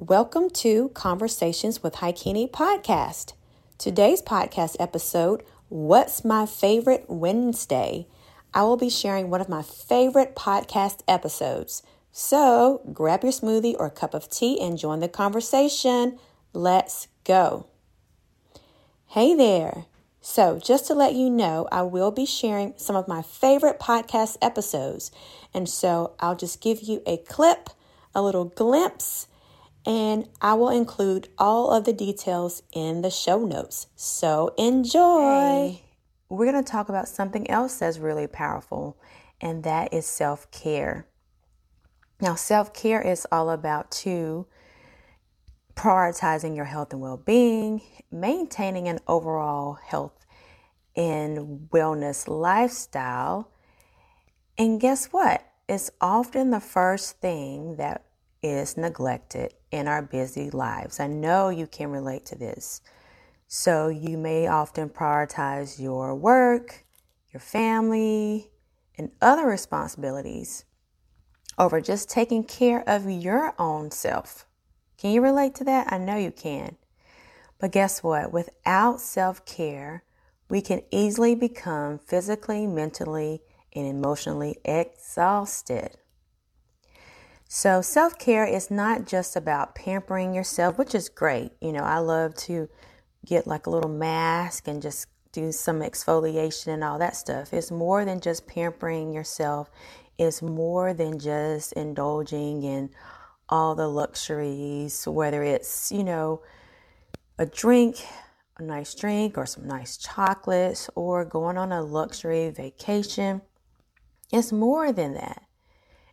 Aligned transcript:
Welcome 0.00 0.48
to 0.54 0.88
Conversations 0.94 1.82
with 1.82 1.96
Hicunni 1.96 2.50
podcast. 2.50 3.34
Today's 3.76 4.22
podcast 4.22 4.76
episode, 4.80 5.42
What's 5.68 6.24
My 6.24 6.46
Favorite 6.46 7.04
Wednesday? 7.06 8.06
I 8.54 8.62
will 8.62 8.78
be 8.78 8.88
sharing 8.88 9.28
one 9.28 9.42
of 9.42 9.50
my 9.50 9.60
favorite 9.60 10.34
podcast 10.34 11.00
episodes. 11.06 11.82
So 12.12 12.80
grab 12.94 13.22
your 13.24 13.32
smoothie 13.32 13.76
or 13.78 13.90
cup 13.90 14.14
of 14.14 14.30
tea 14.30 14.58
and 14.58 14.78
join 14.78 15.00
the 15.00 15.08
conversation. 15.08 16.18
Let's 16.54 17.08
go. 17.24 17.66
Hey 19.08 19.34
there. 19.34 19.84
So, 20.22 20.58
just 20.58 20.86
to 20.86 20.94
let 20.94 21.14
you 21.14 21.28
know, 21.28 21.68
I 21.70 21.82
will 21.82 22.10
be 22.10 22.24
sharing 22.24 22.72
some 22.78 22.96
of 22.96 23.06
my 23.06 23.20
favorite 23.20 23.78
podcast 23.78 24.38
episodes. 24.40 25.10
And 25.52 25.68
so, 25.68 26.14
I'll 26.20 26.36
just 26.36 26.62
give 26.62 26.80
you 26.80 27.02
a 27.06 27.18
clip, 27.18 27.68
a 28.14 28.22
little 28.22 28.46
glimpse, 28.46 29.26
and 29.86 30.28
I 30.40 30.54
will 30.54 30.70
include 30.70 31.28
all 31.38 31.70
of 31.70 31.84
the 31.84 31.92
details 31.92 32.62
in 32.72 33.02
the 33.02 33.10
show 33.10 33.44
notes. 33.44 33.86
So, 33.96 34.54
enjoy. 34.58 35.78
Hey, 35.78 35.82
we're 36.28 36.50
going 36.50 36.62
to 36.62 36.70
talk 36.70 36.88
about 36.88 37.08
something 37.08 37.48
else 37.50 37.78
that's 37.78 37.98
really 37.98 38.26
powerful, 38.26 38.98
and 39.40 39.64
that 39.64 39.92
is 39.92 40.06
self 40.06 40.50
care. 40.50 41.06
Now, 42.20 42.34
self 42.34 42.72
care 42.74 43.00
is 43.00 43.26
all 43.32 43.50
about 43.50 43.90
two 43.90 44.46
prioritizing 45.74 46.54
your 46.54 46.66
health 46.66 46.92
and 46.92 47.00
well 47.00 47.16
being, 47.16 47.80
maintaining 48.12 48.86
an 48.86 48.98
overall 49.08 49.74
health 49.74 50.26
and 50.94 51.70
wellness 51.70 52.28
lifestyle. 52.28 53.50
And 54.58 54.78
guess 54.78 55.06
what? 55.06 55.42
It's 55.68 55.90
often 56.00 56.50
the 56.50 56.60
first 56.60 57.20
thing 57.20 57.76
that 57.76 58.04
is 58.42 58.76
neglected 58.76 59.54
in 59.70 59.86
our 59.88 60.02
busy 60.02 60.50
lives. 60.50 61.00
I 61.00 61.06
know 61.06 61.48
you 61.48 61.66
can 61.66 61.90
relate 61.90 62.26
to 62.26 62.36
this. 62.36 62.80
So, 63.46 63.88
you 63.88 64.16
may 64.16 64.46
often 64.46 64.88
prioritize 64.88 65.80
your 65.80 66.14
work, 66.14 66.84
your 67.32 67.40
family, 67.40 68.50
and 68.96 69.10
other 69.20 69.46
responsibilities 69.46 70.64
over 71.58 71.80
just 71.80 72.08
taking 72.08 72.44
care 72.44 72.88
of 72.88 73.10
your 73.10 73.54
own 73.58 73.90
self. 73.90 74.46
Can 74.96 75.12
you 75.12 75.20
relate 75.20 75.54
to 75.56 75.64
that? 75.64 75.92
I 75.92 75.98
know 75.98 76.16
you 76.16 76.30
can. 76.30 76.76
But 77.58 77.72
guess 77.72 78.02
what? 78.02 78.32
Without 78.32 79.00
self 79.00 79.44
care, 79.44 80.04
we 80.48 80.62
can 80.62 80.82
easily 80.90 81.34
become 81.34 81.98
physically, 81.98 82.66
mentally, 82.66 83.42
and 83.74 83.86
emotionally 83.86 84.58
exhausted. 84.64 85.96
So, 87.52 87.82
self 87.82 88.16
care 88.16 88.44
is 88.46 88.70
not 88.70 89.08
just 89.08 89.34
about 89.34 89.74
pampering 89.74 90.36
yourself, 90.36 90.78
which 90.78 90.94
is 90.94 91.08
great. 91.08 91.50
You 91.60 91.72
know, 91.72 91.82
I 91.82 91.98
love 91.98 92.36
to 92.46 92.68
get 93.26 93.44
like 93.44 93.66
a 93.66 93.70
little 93.70 93.90
mask 93.90 94.68
and 94.68 94.80
just 94.80 95.08
do 95.32 95.50
some 95.50 95.80
exfoliation 95.80 96.68
and 96.68 96.84
all 96.84 96.96
that 97.00 97.16
stuff. 97.16 97.52
It's 97.52 97.72
more 97.72 98.04
than 98.04 98.20
just 98.20 98.46
pampering 98.46 99.12
yourself, 99.12 99.68
it's 100.16 100.40
more 100.40 100.94
than 100.94 101.18
just 101.18 101.72
indulging 101.72 102.62
in 102.62 102.90
all 103.48 103.74
the 103.74 103.88
luxuries, 103.88 105.08
whether 105.08 105.42
it's, 105.42 105.90
you 105.90 106.04
know, 106.04 106.42
a 107.36 107.46
drink, 107.46 107.96
a 108.58 108.62
nice 108.62 108.94
drink, 108.94 109.36
or 109.36 109.44
some 109.44 109.66
nice 109.66 109.96
chocolates, 109.96 110.88
or 110.94 111.24
going 111.24 111.58
on 111.58 111.72
a 111.72 111.82
luxury 111.82 112.48
vacation. 112.50 113.42
It's 114.32 114.52
more 114.52 114.92
than 114.92 115.14
that. 115.14 115.49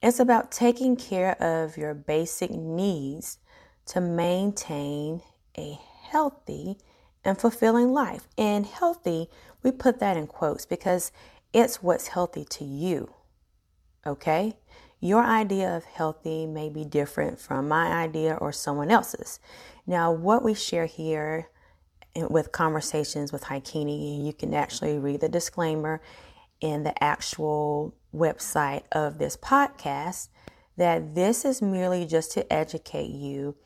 It's 0.00 0.20
about 0.20 0.52
taking 0.52 0.96
care 0.96 1.40
of 1.42 1.76
your 1.76 1.92
basic 1.92 2.50
needs 2.52 3.38
to 3.86 4.00
maintain 4.00 5.22
a 5.56 5.78
healthy 6.02 6.76
and 7.24 7.36
fulfilling 7.36 7.92
life. 7.92 8.28
And 8.38 8.64
healthy, 8.64 9.28
we 9.62 9.72
put 9.72 9.98
that 9.98 10.16
in 10.16 10.28
quotes 10.28 10.66
because 10.66 11.10
it's 11.52 11.82
what's 11.82 12.08
healthy 12.08 12.44
to 12.44 12.64
you. 12.64 13.12
Okay? 14.06 14.54
Your 15.00 15.24
idea 15.24 15.76
of 15.76 15.84
healthy 15.84 16.46
may 16.46 16.68
be 16.68 16.84
different 16.84 17.40
from 17.40 17.68
my 17.68 17.88
idea 17.88 18.34
or 18.34 18.52
someone 18.52 18.90
else's. 18.90 19.40
Now, 19.86 20.12
what 20.12 20.44
we 20.44 20.54
share 20.54 20.86
here 20.86 21.48
with 22.14 22.52
conversations 22.52 23.32
with 23.32 23.44
Hicunni, 23.44 24.24
you 24.24 24.32
can 24.32 24.54
actually 24.54 24.98
read 24.98 25.20
the 25.20 25.28
disclaimer 25.28 26.00
in 26.60 26.82
the 26.82 27.02
actual 27.02 27.94
website 28.14 28.82
of 28.92 29.18
this 29.18 29.36
podcast 29.36 30.28
that 30.76 31.14
this 31.14 31.44
is 31.44 31.60
merely 31.60 32.06
just 32.06 32.32
to 32.32 32.52
educate 32.52 33.10
you. 33.10 33.56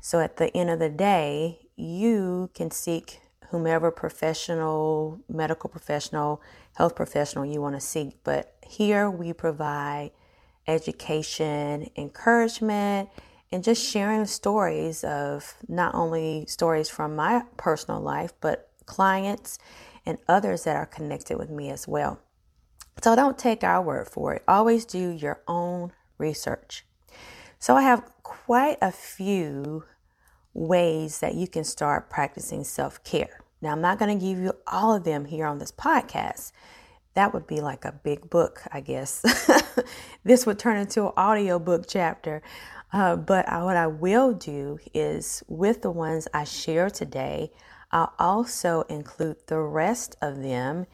So 0.00 0.20
at 0.20 0.36
the 0.36 0.54
end 0.56 0.70
of 0.70 0.78
the 0.78 0.88
day, 0.88 1.60
you 1.76 2.50
can 2.54 2.70
seek 2.70 3.20
whomever 3.50 3.90
professional, 3.90 5.20
medical 5.28 5.70
professional, 5.70 6.42
health 6.76 6.96
professional 6.96 7.46
you 7.46 7.60
want 7.60 7.76
to 7.76 7.80
seek. 7.80 8.22
But 8.24 8.54
here 8.66 9.08
we 9.08 9.32
provide 9.32 10.10
education, 10.66 11.88
encouragement, 11.96 13.08
and 13.52 13.62
just 13.62 13.88
sharing 13.88 14.26
stories 14.26 15.04
of 15.04 15.54
not 15.68 15.94
only 15.94 16.46
stories 16.48 16.88
from 16.88 17.14
my 17.14 17.44
personal 17.56 18.00
life, 18.00 18.32
but 18.40 18.70
clients 18.86 19.58
and 20.04 20.18
others 20.28 20.64
that 20.64 20.76
are 20.76 20.86
connected 20.86 21.38
with 21.38 21.50
me 21.50 21.70
as 21.70 21.86
well. 21.86 22.20
So 23.02 23.14
don't 23.14 23.38
take 23.38 23.62
our 23.62 23.82
word 23.82 24.08
for 24.08 24.34
it. 24.34 24.42
Always 24.48 24.84
do 24.84 25.10
your 25.10 25.42
own 25.46 25.92
research. 26.18 26.84
So 27.58 27.76
I 27.76 27.82
have 27.82 28.04
quite 28.22 28.78
a 28.80 28.92
few 28.92 29.84
ways 30.54 31.20
that 31.20 31.34
you 31.34 31.46
can 31.46 31.64
start 31.64 32.10
practicing 32.10 32.64
self 32.64 33.02
care. 33.04 33.40
Now, 33.60 33.72
I'm 33.72 33.80
not 33.80 33.98
going 33.98 34.18
to 34.18 34.24
give 34.24 34.38
you 34.38 34.52
all 34.66 34.94
of 34.94 35.04
them 35.04 35.24
here 35.26 35.46
on 35.46 35.58
this 35.58 35.72
podcast 35.72 36.52
that 37.16 37.32
would 37.32 37.46
be 37.46 37.60
like 37.60 37.84
a 37.84 37.92
big 37.92 38.28
book, 38.30 38.62
I 38.70 38.80
guess. 38.80 39.24
this 40.24 40.44
would 40.46 40.58
turn 40.58 40.76
into 40.76 41.06
an 41.06 41.12
audio 41.16 41.58
book 41.58 41.86
chapter. 41.88 42.42
Uh, 42.92 43.16
but 43.16 43.48
I, 43.48 43.62
what 43.64 43.76
I 43.76 43.86
will 43.86 44.34
do 44.34 44.78
is 44.94 45.42
with 45.48 45.80
the 45.80 45.90
ones 45.90 46.28
I 46.34 46.44
share 46.44 46.90
today, 46.90 47.50
I'll 47.90 48.12
also 48.18 48.82
include 48.82 49.38
the 49.46 49.58
rest 49.58 50.14
of 50.20 50.42
them 50.42 50.86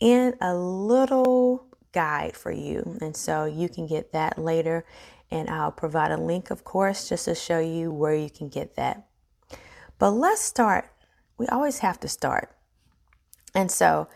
in 0.00 0.34
a 0.40 0.54
little 0.54 1.66
guide 1.92 2.36
for 2.36 2.50
you. 2.52 2.98
And 3.00 3.16
so 3.16 3.44
you 3.44 3.68
can 3.68 3.86
get 3.86 4.12
that 4.12 4.38
later. 4.38 4.84
And 5.30 5.48
I'll 5.48 5.72
provide 5.72 6.12
a 6.12 6.16
link, 6.16 6.50
of 6.50 6.64
course, 6.64 7.08
just 7.08 7.24
to 7.24 7.34
show 7.34 7.58
you 7.58 7.90
where 7.90 8.14
you 8.14 8.30
can 8.30 8.48
get 8.48 8.76
that. 8.76 9.08
But 9.98 10.10
let's 10.10 10.40
start. 10.40 10.90
We 11.38 11.46
always 11.48 11.80
have 11.80 11.98
to 12.00 12.08
start. 12.08 12.54
And 13.54 13.70
so 13.70 14.08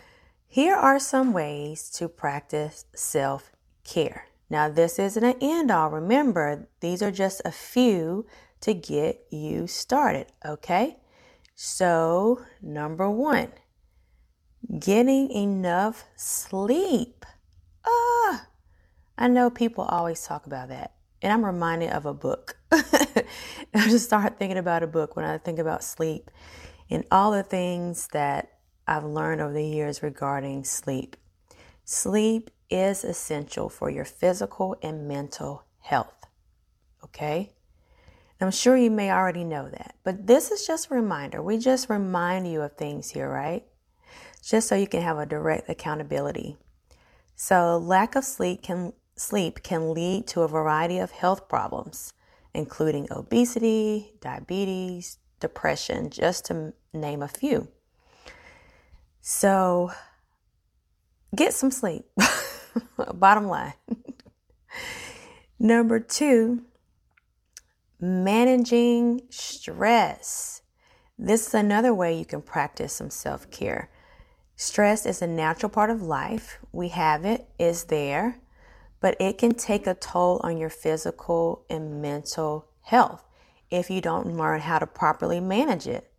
here 0.47 0.75
are 0.75 0.99
some 0.99 1.33
ways 1.33 1.89
to 1.91 2.09
practice 2.09 2.85
self 2.95 3.51
care. 3.85 4.27
Now, 4.51 4.69
this 4.69 4.99
isn't 4.99 5.23
an 5.23 5.37
end 5.41 5.71
all. 5.71 5.91
Remember, 5.91 6.69
these 6.81 7.03
are 7.03 7.13
just 7.13 7.41
a 7.45 7.53
few 7.53 8.27
to 8.61 8.75
get 8.75 9.21
you 9.31 9.67
started, 9.67 10.27
okay? 10.45 10.99
So, 11.55 12.45
number 12.61 13.09
one, 13.09 13.53
getting 14.79 15.31
enough 15.31 16.05
sleep. 16.17 17.25
Ah, 17.85 18.47
I 19.17 19.29
know 19.29 19.51
people 19.51 19.85
always 19.85 20.25
talk 20.25 20.47
about 20.47 20.69
that. 20.69 20.95
And 21.23 21.33
I'm 21.33 21.45
reminded 21.45 21.91
of 21.91 22.07
a 22.07 22.15
book. 22.15 22.57
I 22.73 23.25
just 23.75 24.07
start 24.07 24.39
thinking 24.39 24.59
about 24.59 24.83
a 24.83 24.87
book 24.87 25.17
when 25.17 25.25
I 25.25 25.39
think 25.39 25.59
about 25.59 25.85
sleep 25.85 26.31
and 26.89 27.05
all 27.11 27.31
the 27.31 27.43
things 27.43 28.09
that 28.13 28.53
I've 28.87 29.05
learned 29.05 29.41
over 29.41 29.53
the 29.53 29.65
years 29.65 30.03
regarding 30.03 30.65
sleep. 30.65 31.17
Sleep 31.85 32.51
is 32.71 33.05
essential 33.05 33.69
for 33.69 33.91
your 33.91 34.05
physical 34.05 34.77
and 34.83 35.07
mental 35.07 35.65
health. 35.81 36.27
Okay? 37.05 37.53
I'm 38.41 38.51
sure 38.51 38.77
you 38.77 38.91
may 38.91 39.11
already 39.11 39.45
know 39.45 39.69
that, 39.69 39.97
but 40.03 40.27
this 40.27 40.51
is 40.51 40.67
just 40.67 40.91
a 40.91 40.95
reminder. 40.95 41.43
We 41.43 41.59
just 41.59 41.91
remind 41.91 42.51
you 42.51 42.63
of 42.63 42.73
things 42.73 43.11
here, 43.11 43.29
right? 43.29 43.65
Just 44.43 44.69
so 44.69 44.75
you 44.75 44.87
can 44.87 45.03
have 45.03 45.19
a 45.19 45.27
direct 45.27 45.69
accountability. 45.69 46.57
So, 47.37 47.79
lack 47.79 48.17
of 48.17 48.25
sleep 48.25 48.63
can 48.63 48.93
sleep 49.17 49.63
can 49.63 49.93
lead 49.93 50.27
to 50.29 50.41
a 50.43 50.49
variety 50.49 50.99
of 50.99 51.11
health 51.11 51.49
problems, 51.49 52.13
including 52.55 53.07
obesity, 53.11 54.13
diabetes, 54.21 55.19
depression, 55.41 56.11
just 56.11 56.47
to 56.47 56.73
name 56.93 57.23
a 57.23 57.29
few. 57.29 57.69
So 59.21 59.93
get 61.35 61.55
some 61.55 61.71
sleep. 61.71 62.05
Bottom 63.15 63.47
line. 63.47 63.75
Number 65.59 66.01
two, 66.01 66.63
managing 68.01 69.23
stress. 69.31 70.63
This 71.19 71.49
is 71.49 71.55
another 71.55 71.93
way 71.93 72.19
you 72.19 72.25
can 72.25 72.41
practice 72.41 72.95
some 72.95 73.11
self 73.11 73.51
care. 73.51 73.91
Stress 74.61 75.07
is 75.07 75.23
a 75.23 75.27
natural 75.27 75.71
part 75.71 75.89
of 75.89 76.03
life. 76.03 76.59
We 76.71 76.89
have 76.89 77.25
it, 77.25 77.49
it's 77.59 77.85
there, 77.85 78.41
but 79.01 79.17
it 79.19 79.39
can 79.39 79.55
take 79.55 79.87
a 79.87 79.95
toll 79.95 80.39
on 80.45 80.59
your 80.59 80.69
physical 80.69 81.65
and 81.71 82.03
mental 82.03 82.67
health. 82.83 83.25
if 83.71 83.89
you 83.89 84.03
don't 84.03 84.37
learn 84.37 84.61
how 84.61 84.79
to 84.79 84.87
properly 84.87 85.41
manage 85.41 85.87
it. 85.87 86.13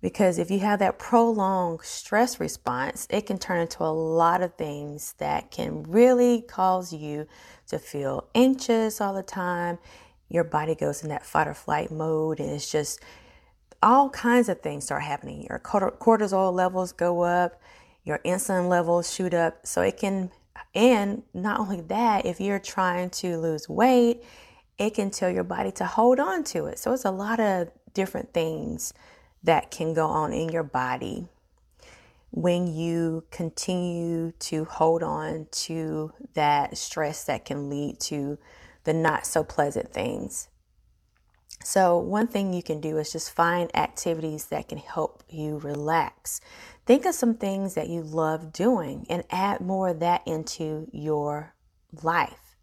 Because 0.00 0.38
if 0.38 0.52
you 0.52 0.60
have 0.60 0.78
that 0.78 1.00
prolonged 1.00 1.80
stress 1.82 2.38
response, 2.38 3.08
it 3.10 3.26
can 3.26 3.38
turn 3.38 3.58
into 3.58 3.82
a 3.82 3.90
lot 3.90 4.40
of 4.40 4.54
things 4.54 5.14
that 5.18 5.50
can 5.50 5.82
really 5.82 6.42
cause 6.42 6.92
you 6.92 7.26
to 7.66 7.80
feel 7.80 8.28
anxious 8.36 9.00
all 9.00 9.14
the 9.14 9.22
time. 9.24 9.78
Your 10.28 10.44
body 10.44 10.76
goes 10.76 11.02
in 11.02 11.08
that 11.08 11.26
fight 11.26 11.48
or 11.48 11.54
flight 11.54 11.90
mode, 11.90 12.38
and 12.38 12.50
it's 12.50 12.70
just 12.70 13.00
all 13.82 14.10
kinds 14.10 14.48
of 14.48 14.60
things 14.60 14.84
start 14.84 15.02
happening. 15.02 15.46
Your 15.48 15.58
cortisol 15.58 16.52
levels 16.52 16.92
go 16.92 17.22
up, 17.22 17.60
your 18.04 18.18
insulin 18.24 18.68
levels 18.68 19.12
shoot 19.12 19.34
up. 19.34 19.66
So 19.66 19.82
it 19.82 19.96
can, 19.96 20.30
and 20.74 21.22
not 21.34 21.60
only 21.60 21.80
that, 21.82 22.26
if 22.26 22.40
you're 22.40 22.58
trying 22.58 23.10
to 23.10 23.38
lose 23.38 23.68
weight, 23.68 24.22
it 24.78 24.94
can 24.94 25.10
tell 25.10 25.30
your 25.30 25.44
body 25.44 25.72
to 25.72 25.84
hold 25.84 26.20
on 26.20 26.44
to 26.44 26.66
it. 26.66 26.78
So 26.78 26.92
it's 26.92 27.04
a 27.04 27.10
lot 27.10 27.40
of 27.40 27.70
different 27.94 28.32
things 28.32 28.92
that 29.42 29.70
can 29.70 29.94
go 29.94 30.06
on 30.06 30.32
in 30.32 30.48
your 30.48 30.62
body 30.62 31.26
when 32.30 32.66
you 32.66 33.24
continue 33.30 34.32
to 34.38 34.64
hold 34.64 35.02
on 35.02 35.46
to 35.50 36.12
that 36.34 36.76
stress 36.76 37.24
that 37.24 37.44
can 37.44 37.70
lead 37.70 37.98
to 37.98 38.38
the 38.84 38.92
not 38.92 39.26
so 39.26 39.42
pleasant 39.42 39.92
things. 39.92 40.48
So, 41.64 41.98
one 41.98 42.28
thing 42.28 42.54
you 42.54 42.62
can 42.62 42.80
do 42.80 42.98
is 42.98 43.12
just 43.12 43.32
find 43.32 43.74
activities 43.76 44.46
that 44.46 44.68
can 44.68 44.78
help 44.78 45.22
you 45.28 45.58
relax. 45.58 46.40
Think 46.86 47.04
of 47.04 47.14
some 47.14 47.34
things 47.34 47.74
that 47.74 47.88
you 47.88 48.00
love 48.00 48.52
doing 48.52 49.06
and 49.10 49.24
add 49.30 49.60
more 49.60 49.88
of 49.88 50.00
that 50.00 50.22
into 50.26 50.88
your 50.92 51.54
life. 52.02 52.56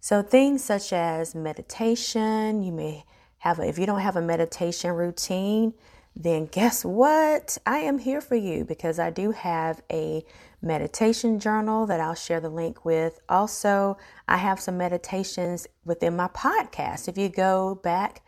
So, 0.00 0.22
things 0.22 0.64
such 0.64 0.92
as 0.92 1.34
meditation, 1.34 2.62
you 2.62 2.72
may 2.72 3.04
have, 3.38 3.58
a, 3.58 3.68
if 3.68 3.78
you 3.78 3.86
don't 3.86 4.00
have 4.00 4.16
a 4.16 4.22
meditation 4.22 4.90
routine, 4.90 5.74
then 6.20 6.46
guess 6.46 6.84
what? 6.84 7.58
I 7.64 7.78
am 7.78 7.98
here 7.98 8.20
for 8.20 8.34
you 8.34 8.64
because 8.64 8.98
I 8.98 9.10
do 9.10 9.30
have 9.30 9.80
a 9.90 10.24
meditation 10.60 11.38
journal 11.38 11.86
that 11.86 12.00
I'll 12.00 12.16
share 12.16 12.40
the 12.40 12.48
link 12.48 12.84
with. 12.84 13.20
Also, 13.28 13.96
I 14.26 14.38
have 14.38 14.58
some 14.58 14.76
meditations 14.76 15.68
within 15.84 16.16
my 16.16 16.26
podcast. 16.26 17.06
If 17.06 17.16
you 17.16 17.28
go 17.28 17.76
back 17.76 18.22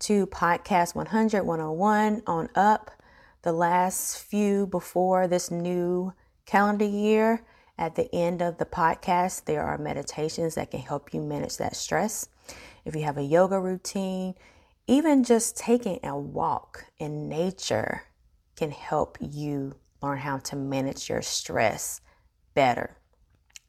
to 0.00 0.26
podcast 0.26 0.96
100, 0.96 1.44
101 1.44 2.22
on 2.26 2.48
up, 2.56 2.90
the 3.42 3.52
last 3.52 4.18
few 4.18 4.66
before 4.66 5.28
this 5.28 5.48
new 5.48 6.12
calendar 6.46 6.84
year, 6.84 7.44
at 7.78 7.94
the 7.94 8.12
end 8.12 8.42
of 8.42 8.58
the 8.58 8.64
podcast, 8.64 9.44
there 9.44 9.62
are 9.62 9.78
meditations 9.78 10.56
that 10.56 10.72
can 10.72 10.80
help 10.80 11.14
you 11.14 11.20
manage 11.20 11.58
that 11.58 11.76
stress. 11.76 12.28
If 12.84 12.96
you 12.96 13.02
have 13.02 13.18
a 13.18 13.22
yoga 13.22 13.60
routine, 13.60 14.34
even 14.86 15.24
just 15.24 15.56
taking 15.56 15.98
a 16.02 16.16
walk 16.16 16.86
in 16.98 17.28
nature 17.28 18.02
can 18.56 18.70
help 18.70 19.18
you 19.20 19.74
learn 20.02 20.18
how 20.18 20.38
to 20.38 20.56
manage 20.56 21.08
your 21.08 21.22
stress 21.22 22.00
better. 22.54 22.96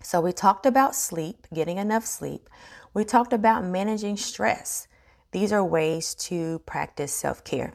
So, 0.02 0.22
we 0.22 0.32
talked 0.32 0.66
about 0.66 0.96
sleep, 0.96 1.48
getting 1.54 1.78
enough 1.78 2.06
sleep. 2.06 2.50
We 2.94 3.04
talked 3.04 3.34
about 3.34 3.64
managing 3.64 4.18
stress. 4.18 4.88
These 5.32 5.52
are 5.52 5.64
ways 5.64 6.14
to 6.16 6.60
practice 6.60 7.12
self 7.12 7.44
care. 7.44 7.74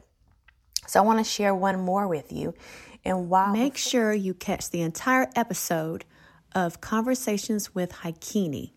So, 0.87 1.01
I 1.01 1.05
want 1.05 1.19
to 1.19 1.29
share 1.29 1.53
one 1.53 1.79
more 1.81 2.07
with 2.07 2.31
you. 2.31 2.53
And 3.03 3.29
while 3.29 3.51
make 3.51 3.75
sure 3.75 4.13
you 4.13 4.33
catch 4.33 4.69
the 4.69 4.81
entire 4.81 5.29
episode 5.35 6.05
of 6.55 6.81
Conversations 6.81 7.75
with 7.75 7.91
Hicunni. 7.91 8.71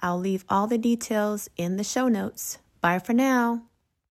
I'll 0.00 0.18
leave 0.18 0.44
all 0.48 0.66
the 0.66 0.78
details 0.78 1.48
in 1.56 1.76
the 1.76 1.84
show 1.84 2.08
notes. 2.08 2.58
Bye 2.80 2.98
for 2.98 3.12
now. 3.12 3.67